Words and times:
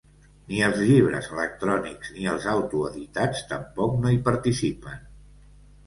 Ni 0.51 0.61
els 0.67 0.79
llibres 0.91 1.27
electrònics 1.35 2.11
ni 2.17 2.27
els 2.33 2.49
autoeditats 2.55 3.47
tampoc 3.55 3.97
no 4.03 4.15
hi 4.19 4.23
participen. 4.33 5.03